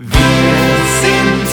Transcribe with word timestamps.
Wir 0.00 0.10
sind 1.02 1.48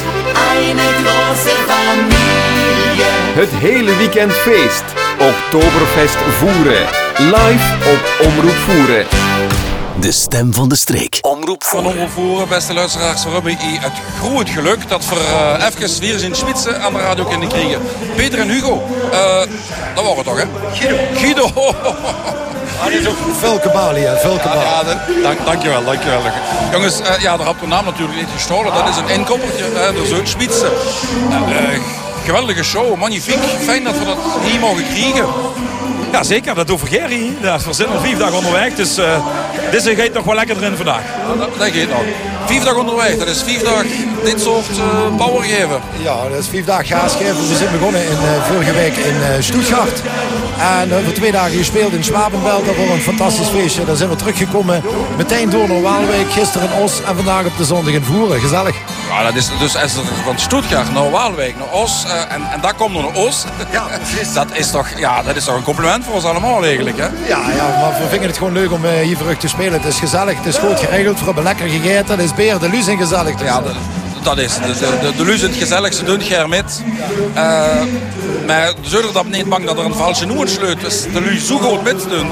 eine 0.53 0.81
große 1.01 1.49
Familie. 1.67 3.05
Het 3.33 3.49
hele 3.49 3.97
weekend 3.97 4.33
feest. 4.33 4.83
Oktoberfest 5.19 6.15
voeren. 6.15 6.85
Live 7.17 7.75
op 7.91 8.27
Omroep 8.27 8.55
Voeren. 8.55 9.05
De 9.99 10.11
stem 10.11 10.53
van 10.53 10.69
de 10.69 10.75
streek. 10.75 11.17
Omroep 11.21 11.63
Van 11.63 11.83
Voeren. 11.83 12.09
omroep 12.15 12.49
beste 12.49 12.73
luisteraars, 12.73 13.23
we 13.23 13.29
hebben 13.29 13.57
hier 13.57 13.81
het 13.81 14.01
groot 14.19 14.49
geluk 14.49 14.89
dat 14.89 15.05
we 15.09 15.15
uh, 15.59 15.65
even 15.65 15.99
weer 15.99 16.13
eens 16.13 16.23
in 16.23 16.35
Zwitser 16.35 16.75
aan 16.75 16.93
de 16.93 16.99
radio 16.99 17.23
kunnen 17.23 17.47
krijgen. 17.47 17.81
Peter 18.15 18.39
en 18.39 18.49
Hugo, 18.49 18.87
uh, 19.11 19.39
dat 19.95 20.03
waren 20.03 20.15
het 20.15 20.25
toch, 20.25 20.37
hè? 20.37 20.45
Guido. 20.73 21.07
Guido. 21.13 21.51
Ah, 22.81 22.85
dit 22.85 22.99
is 23.01 23.07
ook 23.07 23.17
Velke 23.39 23.69
Bali, 23.69 24.01
hè? 24.01 24.11
Ja, 24.11 24.83
dat, 24.83 24.97
dank, 25.23 25.45
dankjewel, 25.45 25.83
dankjewel. 25.83 26.21
Jongens, 26.71 26.99
uh, 27.01 27.19
ja, 27.19 27.37
daar 27.37 27.45
had 27.45 27.59
de 27.59 27.67
naam 27.67 27.85
natuurlijk 27.85 28.17
niet 28.17 28.29
gestolen. 28.33 28.73
Dat 28.73 28.87
is 28.89 28.97
een 28.97 29.09
inkoppertje, 29.09 29.65
uh, 29.73 30.01
de 30.01 30.05
Zuid-Zwitser. 30.07 30.71
Uh, 31.29 31.79
geweldige 32.25 32.63
show, 32.63 32.97
magnifiek. 32.97 33.39
Fijn 33.63 33.83
dat 33.83 33.97
we 33.97 34.05
dat 34.05 34.17
hier 34.43 34.59
mogen 34.59 34.83
krijgen. 34.83 35.25
Ja, 36.11 36.23
zeker. 36.23 36.55
Dat 36.55 36.71
over 36.71 36.87
Gerry. 36.87 37.33
We 37.41 37.73
zijn 37.73 37.89
al 37.89 37.99
vijf 37.99 38.17
dagen 38.17 38.37
onderweg, 38.37 38.73
dus 38.73 38.99
uh, 38.99 39.27
deze 39.71 39.95
gaat 39.95 40.13
nog 40.13 40.25
wel 40.25 40.35
lekker 40.35 40.57
erin 40.57 40.75
vandaag. 40.75 41.03
Ja, 41.03 41.35
dat, 41.37 41.57
dat 41.57 41.67
gaat 41.67 41.89
nog. 41.89 42.03
Vijf 42.45 42.63
dagen 42.63 42.79
onderweg, 42.79 43.17
dat 43.17 43.27
is 43.27 43.43
vijf 43.43 43.63
dagen 43.63 43.89
dit 44.23 44.41
soort 44.41 44.69
uh, 44.69 45.15
power 45.17 45.43
geven. 45.43 45.81
Ja, 45.97 46.29
dat 46.29 46.39
is 46.39 46.47
vijf 46.47 46.65
dagen 46.65 46.85
gaas 46.85 47.15
geven. 47.15 47.47
We 47.49 47.55
zijn 47.55 47.71
begonnen 47.71 48.01
in, 48.01 48.17
uh, 48.23 48.43
vorige 48.43 48.73
week 48.73 48.95
in 48.95 49.15
uh, 49.15 49.27
Stuttgart. 49.39 50.01
En 50.59 51.03
voor 51.03 51.13
twee 51.13 51.31
dagen 51.31 51.57
gespeeld 51.57 51.93
in 51.93 52.03
Schwabenwald. 52.03 52.65
Dat 52.65 52.75
was 52.75 52.87
een 52.89 53.01
fantastisch 53.01 53.47
feestje. 53.47 53.85
Daar 53.85 53.95
zijn 53.95 54.09
we 54.09 54.15
teruggekomen. 54.15 54.83
Meteen 55.17 55.49
door 55.49 55.67
naar 55.67 55.81
Waalwijk. 55.81 56.31
Gisteren 56.31 56.69
in 56.71 56.81
Os. 56.81 57.01
En 57.03 57.15
vandaag 57.15 57.45
op 57.45 57.57
de 57.57 57.65
zondag 57.65 57.93
in 57.93 58.03
Voeren. 58.03 58.39
Gezellig. 58.39 58.75
Ja, 59.09 59.23
dat 59.23 59.35
is 59.35 59.49
dus 59.59 59.77
als 59.77 59.95
er 59.95 60.03
van 60.23 60.39
Stuttgart 60.39 60.93
naar 60.93 61.11
Waalwijk 61.11 61.57
naar 61.57 61.71
Os. 61.71 62.03
Uh, 62.07 62.33
en, 62.33 62.51
en 62.51 62.61
dat 62.61 62.75
komt 62.75 62.93
naar 62.93 63.13
Os. 63.13 63.43
Ja, 63.71 63.87
dat, 64.33 64.47
is 64.53 64.71
toch, 64.71 64.87
ja, 64.97 65.23
dat 65.23 65.35
is 65.35 65.43
toch 65.43 65.55
een 65.55 65.63
compliment 65.63 65.94
voor 66.03 66.13
ons 66.13 66.23
allemaal 66.23 66.63
eigenlijk. 66.63 66.97
Hè? 66.97 67.05
Ja, 67.05 67.39
ja, 67.55 67.79
maar 67.79 68.01
we 68.01 68.07
vinden 68.09 68.27
het 68.27 68.37
gewoon 68.37 68.53
leuk 68.53 68.71
om 68.71 68.85
uh, 68.85 68.91
hier 68.91 69.17
terug 69.17 69.37
te 69.37 69.47
spelen. 69.47 69.73
Het 69.73 69.85
is 69.85 69.99
gezellig. 69.99 70.37
Het 70.37 70.45
is 70.45 70.57
goed 70.57 70.79
geregeld. 70.79 71.19
We 71.19 71.25
hebben 71.25 71.43
lekker 71.43 71.67
gegeten. 71.67 72.07
Het 72.07 72.19
is 72.19 72.33
beer 72.33 72.59
de 72.59 72.69
Luz 72.69 72.87
en 72.87 72.97
gezellig. 72.97 73.35
Dus. 73.35 73.47
Ja, 73.47 73.61
dat, 73.61 73.75
dat 74.23 74.37
is. 74.37 74.55
De, 74.55 74.61
de, 74.61 74.97
de, 75.01 75.15
de 75.17 75.23
Luz 75.23 75.41
het 75.41 75.55
gezellig. 75.55 75.93
Ze 75.93 76.03
doen 76.03 76.21
germit. 76.21 76.83
Uh, 77.35 77.43
maar 78.45 78.73
de 78.81 78.89
zullen 78.89 79.13
dat 79.13 79.25
niet 79.25 79.49
bang 79.49 79.65
dat 79.65 79.77
er 79.77 79.85
een 79.85 79.93
valse 79.93 80.25
noer 80.25 80.47
sleut. 80.47 80.81
Dus 80.81 81.01
de 81.13 81.21
Luz 81.21 81.47
zo 81.47 81.57
goed 81.57 81.83
met 81.83 82.09
doen. 82.09 82.27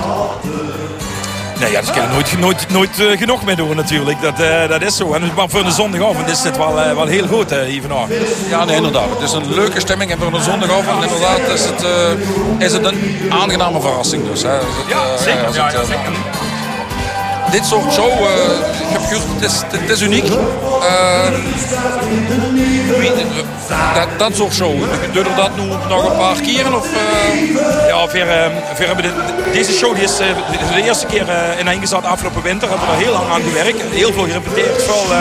Nee, 1.63 1.71
ja, 1.71 1.81
dat 1.81 1.91
kan 1.91 2.09
nooit, 2.11 2.39
nooit, 2.39 2.69
nooit 2.69 2.99
uh, 2.99 3.17
genoeg 3.17 3.43
mee 3.43 3.55
doen 3.55 3.75
natuurlijk. 3.75 4.21
Dat, 4.21 4.39
uh, 4.39 4.67
dat 4.67 4.81
is 4.81 4.95
zo. 4.95 5.13
En 5.13 5.31
maar 5.35 5.49
voor 5.49 5.65
een 5.65 5.71
zondagavond 5.71 6.29
is 6.29 6.41
dit 6.41 6.57
wel, 6.57 6.79
uh, 6.79 6.93
wel 6.93 7.05
heel 7.05 7.27
goed 7.27 7.55
hier 7.55 7.81
vandaag. 7.81 8.07
Ja, 8.49 8.65
nee, 8.65 8.75
inderdaad. 8.75 9.09
Het 9.09 9.21
is 9.21 9.31
een 9.31 9.53
leuke 9.53 9.79
stemming. 9.79 10.11
En 10.11 10.17
voor 10.17 10.33
een 10.33 10.41
zondagavond 10.41 11.03
inderdaad 11.03 11.39
is 11.39 11.65
het, 11.65 11.85
is 12.57 12.73
het 12.73 12.85
een 12.85 13.25
aangename 13.29 13.81
verrassing. 13.81 14.29
Dus, 14.29 14.41
hè. 14.41 14.49
Het, 14.49 14.65
ja, 14.87 15.17
zeker. 15.17 15.53
Ja, 15.53 15.71
ja, 15.71 15.83
zeker. 15.83 16.11
Dit 17.53 17.65
soort 17.65 17.93
show, 17.93 18.11
gehoord, 18.11 19.23
het 19.33 19.51
is, 19.51 19.61
het 19.79 19.89
is 19.89 20.01
uniek. 20.01 20.27
dat, 23.93 24.07
dat 24.17 24.35
soort 24.35 24.53
show, 24.53 24.79
doen 25.13 25.23
we 25.23 25.33
dat 25.35 25.55
nu 25.55 25.65
nog 25.65 26.09
een 26.09 26.17
paar 26.17 26.41
keren? 26.41 26.75
Of, 26.75 26.87
ja, 27.87 28.07
we, 28.07 28.51
we 28.77 28.85
hebben 28.85 29.03
de, 29.03 29.11
deze 29.51 29.71
show 29.71 29.95
die 29.95 30.03
is 30.03 30.17
de 30.17 30.81
eerste 30.83 31.05
keer 31.05 31.25
in 31.59 31.67
ingezet 31.67 32.03
afgelopen 32.03 32.41
winter. 32.41 32.69
Hebben 32.69 32.87
we 32.87 32.93
er 32.93 32.99
heel 32.99 33.13
lang 33.13 33.29
aan 33.29 33.41
gewerkt. 33.41 33.81
Heel 33.91 34.13
veel 34.13 34.23
gerepeteerd. 34.23 34.83
Veel 34.83 35.15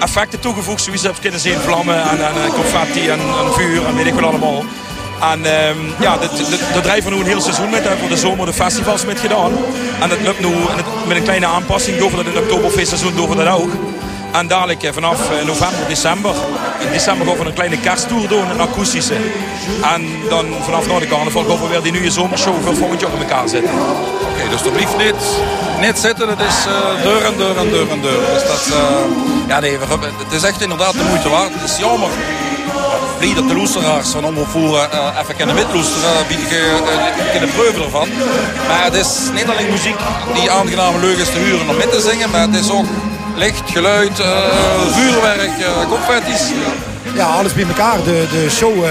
effecten 0.00 0.40
toegevoegd, 0.40 0.82
zoals 0.82 1.02
je 1.02 1.50
hebt. 1.50 1.62
Vlammen 1.62 2.02
en, 2.02 2.18
en 2.20 2.52
confetti 2.54 3.08
en, 3.08 3.18
en 3.18 3.52
vuur 3.52 3.86
en 3.86 3.96
weet 3.96 4.06
ik 4.06 4.14
wat 4.14 4.24
allemaal. 4.24 4.64
En 5.20 5.68
um, 5.68 5.94
ja, 6.00 6.16
daar 6.72 6.82
drijven 6.82 7.10
we 7.10 7.16
nu 7.16 7.22
een 7.22 7.28
heel 7.28 7.40
seizoen 7.40 7.70
met. 7.70 7.82
Daar 7.82 7.88
hebben 7.90 8.08
we 8.08 8.14
de 8.14 8.20
zomer 8.20 8.46
de 8.46 8.52
festivals 8.52 9.04
met 9.04 9.20
gedaan. 9.20 9.52
En 10.00 10.08
dat 10.08 10.20
lukt 10.20 10.40
nu 10.40 10.54
met 11.06 11.16
een 11.16 11.22
kleine 11.22 11.46
aanpassing. 11.46 11.98
Doen 11.98 12.10
we 12.10 12.16
dat 12.16 12.26
in 12.26 12.34
het 12.34 12.42
oktoberfeestseizoen 12.42 13.14
doen 13.14 13.28
we 13.28 13.44
dat 13.44 13.58
ook. 13.58 13.70
En 14.32 14.46
dadelijk 14.46 14.90
vanaf 14.92 15.18
november, 15.46 15.86
december. 15.88 16.34
In 16.78 16.92
december 16.92 17.26
gaan 17.26 17.38
we 17.38 17.44
een 17.44 17.52
kleine 17.52 17.80
kersttour 17.80 18.28
doen, 18.28 18.50
een 18.50 18.60
akoestische. 18.60 19.14
En 19.94 20.08
dan 20.28 20.46
vanaf 20.64 20.86
na 20.86 20.98
de 20.98 21.06
carnaval 21.06 21.44
gaan 21.44 21.60
we 21.60 21.68
weer 21.68 21.82
die 21.82 21.92
nieuwe 21.92 22.10
zomershow 22.10 22.54
voor 22.64 22.76
volgend 22.76 23.02
in 23.02 23.08
elkaar 23.18 23.48
zetten. 23.48 23.70
Oké, 23.70 24.42
dus 24.44 24.52
alsjeblieft 24.52 24.96
niet, 24.96 25.22
niet 25.80 25.98
zitten. 25.98 26.28
Het 26.28 26.40
is 26.40 26.66
uh, 26.66 27.02
deur 27.02 27.24
en 27.24 27.36
deur 27.36 27.56
en 27.56 27.68
deur 27.70 27.90
en 27.90 28.00
deur. 28.00 28.20
Dus 28.32 28.46
dat, 28.46 28.76
ja, 29.48 29.60
nee, 29.60 29.78
het 30.24 30.32
is 30.32 30.42
echt 30.42 30.60
inderdaad 30.60 30.92
de 30.92 31.04
moeite 31.08 31.28
waard. 31.28 31.52
Het 31.54 31.70
is 31.70 31.78
jammer 31.78 32.08
blij 33.18 33.34
dat 33.34 33.48
de 33.48 33.54
loesteraars 33.54 34.08
van 34.08 34.24
omroepvoeren 34.24 34.88
uh, 34.92 35.20
even 35.22 35.36
kunnen 35.36 35.54
mitloesteren, 35.54 36.26
bied 36.28 36.38
ik 36.38 36.50
uh, 36.50 37.40
de 37.40 37.46
preuven 37.56 37.82
ervan. 37.82 38.08
Maar 38.68 38.84
het 38.84 38.94
is 38.94 39.08
niet 39.34 39.48
alleen 39.48 39.70
muziek 39.70 39.96
die 40.34 40.50
aangename 40.50 40.98
leuk 40.98 41.18
is 41.18 41.30
te 41.30 41.38
huren 41.38 41.68
om 41.68 41.76
mee 41.76 41.88
te 41.88 42.00
zingen, 42.00 42.30
maar 42.30 42.40
het 42.40 42.54
is 42.54 42.70
ook 42.70 42.86
licht, 43.34 43.62
geluid, 43.70 44.20
uh, 44.20 44.26
vuurwerk, 44.90 45.52
confetti's. 45.88 46.42
Ja, 47.14 47.26
alles 47.26 47.54
bij 47.54 47.66
elkaar. 47.66 47.96
De, 48.04 48.26
de 48.30 48.50
show, 48.50 48.84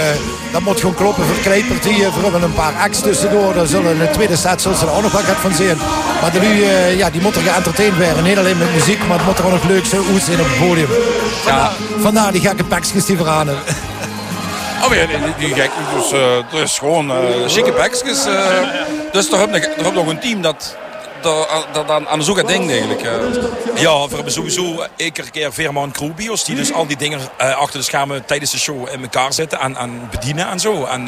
dat 0.52 0.62
moet 0.62 0.80
gewoon 0.80 0.96
kloppen 0.96 1.26
voor. 1.26 1.52
We 1.52 2.22
hebben 2.22 2.44
een 2.44 2.54
paar 2.54 2.74
acts 2.74 3.00
tussendoor. 3.00 3.54
Daar 3.54 3.66
zullen 3.68 4.00
de 4.00 4.10
tweede 4.10 4.36
set 4.36 4.62
zullen 4.62 4.80
er 4.80 4.92
ook 4.92 5.02
nog 5.02 5.12
wat 5.12 5.24
van 5.42 5.54
zien. 5.54 5.78
Maar 6.22 6.32
de, 6.32 6.94
ja, 6.98 7.10
die 7.10 7.22
moet 7.22 7.36
er 7.36 7.42
geëntertained 7.42 7.98
worden. 7.98 8.24
Niet 8.24 8.38
alleen 8.38 8.58
met 8.58 8.74
muziek, 8.74 9.08
maar 9.08 9.18
het 9.18 9.26
moet 9.26 9.38
er 9.38 9.46
ook 9.46 9.52
nog 9.52 9.64
leuk 9.64 9.86
zijn 9.86 10.02
zijn 10.26 10.40
op 10.40 10.46
het 10.50 10.68
podium. 10.68 10.90
Ja. 11.46 11.72
Vandaar 12.02 12.32
die 12.32 12.42
gekke 12.42 12.64
pakjes 12.64 13.06
die 13.06 13.18
hebben. 13.18 13.58
Oh 14.86 14.94
ja, 14.96 15.06
die, 15.06 15.48
die 15.48 15.56
gek, 15.56 15.72
dus 15.96 16.12
uh, 16.12 16.38
er 16.38 16.62
is 16.64 16.78
gewoon 16.78 17.12
chique 17.48 17.72
pakjes. 17.72 18.28
Uh, 18.28 18.34
dus 19.12 19.32
er 19.32 19.40
heb 19.40 19.94
nog 19.94 20.08
een 20.08 20.20
team 20.20 20.42
dat, 20.42 20.76
dat, 21.72 21.90
aan, 21.90 22.08
aan 22.08 22.20
de 22.20 22.26
zoek 22.26 22.48
denkt 22.48 22.72
eigenlijk. 22.72 23.02
Ja, 23.76 24.08
we 24.08 24.16
hebben 24.16 24.34
sowieso 24.34 24.86
een 24.98 25.14
keer 25.32 25.54
Veerman 25.54 25.92
Crewbios 25.92 26.44
die 26.44 26.56
dus 26.56 26.74
al 26.74 26.88
die 26.88 26.98
dingen 26.98 27.20
achter 27.38 27.80
de 27.80 27.86
schermen 27.86 28.26
tijdens 28.26 28.52
de 28.52 28.60
show 28.60 28.88
in 28.92 29.02
elkaar 29.02 29.34
zetten 29.34 29.60
en, 29.60 29.76
en 29.76 30.08
bedienen 30.12 30.48
en 30.50 30.60
zo. 30.60 30.86
En 30.86 31.06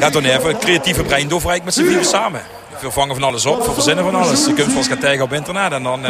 ja, 0.00 0.10
dan 0.10 0.24
even 0.24 0.50
een 0.50 0.58
creatieve 0.58 1.02
brein 1.02 1.28
doorvrijk 1.28 1.64
met 1.64 1.74
z'n 1.74 1.84
vier 1.84 2.04
samen. 2.04 2.42
We 2.80 2.90
vangen 2.90 3.14
van 3.14 3.24
alles 3.24 3.46
op, 3.46 3.66
we 3.66 3.72
verzinnen 3.72 4.04
van 4.04 4.14
alles. 4.14 4.46
Je 4.46 4.52
kunt 4.52 4.72
van 4.72 4.98
gaan 4.98 5.20
op 5.20 5.32
internet 5.32 5.72
en 5.72 5.82
dan 5.82 6.04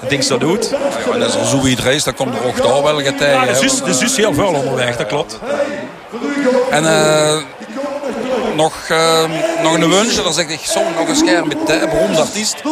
het 0.00 0.10
ding 0.10 0.26
dat 0.26 0.40
doet. 0.40 0.70
Ja, 0.70 1.12
en 1.12 1.22
als 1.22 1.34
er 1.34 1.46
zo 1.46 1.66
iets 1.66 1.82
reist, 1.82 2.04
dan 2.04 2.14
komt 2.14 2.34
er 2.34 2.44
ook 2.44 2.62
daar 2.62 2.82
wel 2.82 3.00
getijden. 3.00 3.54
Ja, 3.54 3.60
dus 3.60 3.82
is 3.82 3.98
dus 3.98 4.16
heel 4.16 4.34
veel 4.34 4.54
onderweg, 4.54 4.96
dat 4.96 5.06
klopt. 5.06 5.38
En 6.70 6.84
uh, 6.84 7.36
nog, 8.54 8.88
uh, 8.90 9.24
nog 9.62 9.74
een 9.74 9.90
wensje, 9.90 10.22
dan 10.22 10.32
zeg 10.32 10.48
ik 10.48 10.60
soms 10.62 10.86
nog 10.98 11.08
een 11.08 11.16
scherm 11.16 11.48
met 11.48 11.56
een 11.68 11.88
beroemde 11.90 12.20
artiest. 12.20 12.62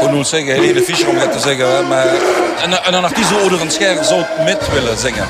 Wil 0.00 0.10
niet 0.10 0.26
zeggen, 0.26 0.52
Helene 0.54 0.82
Fischer 0.82 1.08
om 1.08 1.16
het 1.16 1.32
te 1.32 1.38
zeggen, 1.38 1.88
maar 1.88 2.06
een, 2.62 2.94
een 2.94 3.04
artiest 3.04 3.28
die 3.28 3.60
een 3.60 3.70
scherm 3.70 4.04
zou 4.04 4.24
met 4.44 4.72
willen 4.72 4.98
zingen. 4.98 5.26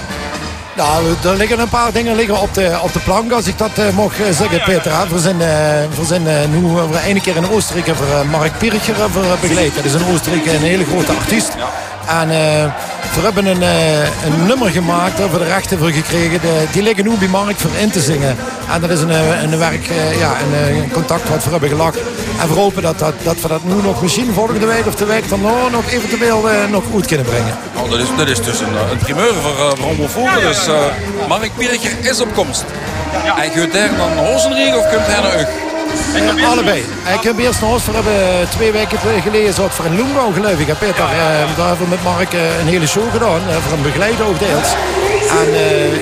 Nou, 0.76 1.14
er 1.24 1.36
liggen 1.36 1.58
een 1.58 1.68
paar 1.68 1.92
dingen 1.92 2.16
liggen 2.16 2.40
op 2.40 2.54
de, 2.54 2.78
op 2.82 2.92
de 2.92 2.98
plank, 2.98 3.32
als 3.32 3.46
ik 3.46 3.58
dat 3.58 3.70
uh, 3.78 3.96
mag 3.96 4.12
zeggen, 4.30 4.62
Peter. 4.64 4.92
We 5.10 5.18
zijn, 5.18 5.36
uh, 5.36 5.46
we 5.98 6.04
zijn 6.04 6.22
uh, 6.22 6.32
nu 6.50 6.60
we 6.90 7.00
ene 7.06 7.20
keer 7.20 7.36
in 7.36 7.50
Oostenrijk 7.50 7.86
hebben 7.86 8.28
Mark 8.30 8.58
Pircher 8.58 8.94
begeleid. 9.40 9.74
Dat 9.74 9.84
is 9.84 9.94
in 9.94 10.06
Oostenrijk 10.12 10.46
een 10.46 10.60
hele 10.60 10.84
grote 10.84 11.12
artiest. 11.12 11.52
En 12.08 12.28
we 13.14 13.20
hebben 13.22 13.46
een, 13.46 13.62
een 14.24 14.46
nummer 14.46 14.70
gemaakt, 14.70 15.18
daar 15.18 15.30
we 15.32 15.38
de 15.38 15.44
rechten 15.44 15.78
voor 15.78 15.90
gekregen. 15.90 16.40
De, 16.40 16.64
die 16.72 16.82
liggen 16.82 17.04
nu 17.04 17.16
bij 17.18 17.28
Mark 17.28 17.58
voor 17.58 17.70
in 17.78 17.90
te 17.90 18.00
zingen. 18.00 18.36
En 18.72 18.80
dat 18.80 18.90
is 18.90 19.00
een, 19.00 19.10
een 19.42 19.58
werk, 19.58 19.86
ja, 20.18 20.32
een, 20.40 20.76
een, 20.76 20.90
contact 20.90 21.28
wat 21.28 21.44
we 21.44 21.50
hebben 21.50 21.68
gelakt. 21.68 21.98
En 22.40 22.48
we 22.48 22.54
hopen 22.54 22.82
dat, 22.82 22.98
dat, 22.98 23.14
dat 23.22 23.40
we 23.40 23.48
dat 23.48 23.64
nu 23.64 23.74
nog 23.82 24.02
misschien 24.02 24.32
volgende 24.32 24.66
week 24.66 24.86
of 24.86 24.94
de 24.94 25.04
week 25.04 25.28
dan 25.28 25.40
nog 25.70 25.90
eventueel 25.90 26.44
nog 26.70 26.84
goed 26.90 27.06
kunnen 27.06 27.26
brengen. 27.26 27.56
Oh, 27.76 27.90
dat, 27.90 28.00
is, 28.00 28.06
dat 28.16 28.28
is 28.28 28.42
dus 28.42 28.60
een, 28.60 28.74
een 28.90 28.98
primeur 28.98 29.34
voor, 29.34 29.54
voor 29.56 29.86
Homofobie. 29.86 30.40
Dus 30.40 30.68
uh, 30.68 30.74
Mark 31.28 31.50
Pircher 31.56 31.92
is 32.00 32.20
op 32.20 32.34
komst. 32.34 32.64
Ja. 33.24 33.42
En 33.42 33.50
gaat 33.50 33.72
daar 33.72 33.96
dan 33.96 34.26
Rozenrieg 34.26 34.76
of 34.76 34.90
komt 34.90 35.06
hij 35.06 35.20
naar 35.20 35.40
Ug? 35.40 35.48
Uh, 36.38 36.48
allebei. 36.48 36.84
Ik 37.18 37.22
heb 37.22 37.38
eerst 37.38 37.60
naar 37.60 37.70
Oost. 37.70 37.86
We 37.86 37.92
hebben 37.92 38.48
twee 38.48 38.72
weken 38.72 38.98
geleden 39.22 39.54
zat 39.54 39.74
voor 39.74 39.84
een 39.84 39.96
Loembouw 39.96 40.32
geloof 40.32 40.58
ik. 40.58 40.66
Peter, 40.78 41.04
uh, 41.04 41.56
daar 41.56 41.68
hebben 41.68 41.84
we 41.84 41.94
met 41.96 42.02
Mark 42.02 42.32
een 42.32 42.66
hele 42.66 42.86
show 42.86 43.10
gedaan. 43.12 43.40
voor 43.62 43.72
een 43.76 43.82
begeleider 43.82 44.26
ook 44.26 44.38
deels. 44.38 44.70
En 45.40 45.48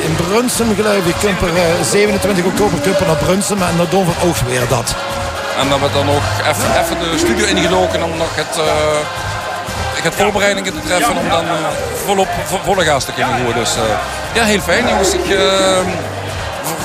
in 0.09 0.15
Brunsum 0.17 0.75
geloof 0.75 1.07
ik, 1.07 1.15
kumper, 1.21 1.51
27 1.91 2.45
oktober 2.45 2.79
kumper 2.81 3.07
naar 3.07 3.17
Brunsum. 3.17 3.63
En 3.63 3.77
dan 3.77 3.87
doen 3.91 4.05
we 4.05 4.13
ook 4.27 4.37
weer 4.37 4.69
dat. 4.69 4.95
En 5.61 5.69
dan 5.69 5.79
wordt 5.79 5.95
dan 5.95 6.07
nog 6.07 6.23
even, 6.41 6.81
even 6.81 6.99
de 6.99 7.19
studio 7.19 7.47
ingedoken 7.47 8.03
om 8.03 8.17
nog 8.17 8.35
het 8.35 8.61
het 10.03 10.15
voorbereidingen 10.15 10.73
te 10.73 10.81
treffen 10.87 11.17
om 11.17 11.29
dan 11.29 11.45
uh, 11.45 11.53
volop 12.05 12.29
volle 12.65 12.85
gas 12.85 13.05
te 13.05 13.13
kunnen 13.13 13.35
gooien. 13.37 13.55
Dus 13.55 13.77
uh, 13.77 13.83
ja, 14.35 14.45
heel 14.45 14.61
fijn 14.61 14.89
jongens. 14.89 15.15
Ik 15.15 15.25
uh, 15.25 15.39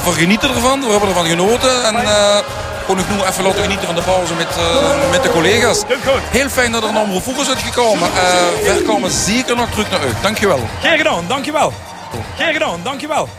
we 0.04 0.12
genieten 0.12 0.50
ervan. 0.50 0.80
We 0.81 0.92
hebben 0.92 1.10
ervan 1.10 1.25
genoten. 1.25 1.84
En 1.84 1.96
kon 2.88 3.00
ik 3.00 3.10
nu 3.10 3.16
even 3.16 3.44
laten 3.44 3.62
genieten 3.62 3.86
van 3.86 3.96
de 3.96 4.02
pauze 4.02 4.34
met, 4.34 4.48
eh, 4.48 5.12
met 5.12 5.24
de 5.24 5.30
collega's. 5.30 5.84
Heel 6.30 6.50
fijn 6.50 6.72
dat 6.72 6.84
er 6.84 6.90
een 6.90 6.98
omroep 6.98 7.24
voetbal 7.24 7.44
is 7.44 7.50
uitgekomen. 7.50 8.10
Uh, 8.10 8.66
Ver 8.66 8.81
komen 8.81 9.12
zeker 9.12 9.56
nog 9.56 9.69
terug 9.69 9.92
naar 9.92 10.00
uit. 10.00 10.16
Dankjewel. 10.22 10.60
Geen 10.81 10.98
gedaan, 10.98 11.25
dankjewel. 11.28 11.74
Geen 12.38 12.54
gedaan, 12.54 12.80
dankjewel. 12.84 13.30